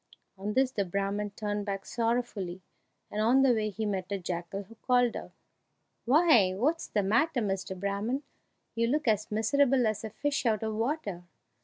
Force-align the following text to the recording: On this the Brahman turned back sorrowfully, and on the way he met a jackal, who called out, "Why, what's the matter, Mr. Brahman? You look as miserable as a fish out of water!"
On 0.35 0.53
this 0.53 0.71
the 0.71 0.83
Brahman 0.83 1.29
turned 1.35 1.63
back 1.67 1.85
sorrowfully, 1.85 2.63
and 3.11 3.21
on 3.21 3.43
the 3.43 3.53
way 3.53 3.69
he 3.69 3.85
met 3.85 4.11
a 4.11 4.17
jackal, 4.17 4.63
who 4.63 4.73
called 4.73 5.15
out, 5.15 5.29
"Why, 6.05 6.55
what's 6.55 6.87
the 6.87 7.03
matter, 7.03 7.39
Mr. 7.39 7.79
Brahman? 7.79 8.23
You 8.73 8.87
look 8.87 9.07
as 9.07 9.29
miserable 9.29 9.85
as 9.85 10.03
a 10.03 10.09
fish 10.09 10.47
out 10.47 10.63
of 10.63 10.73
water!" 10.73 11.25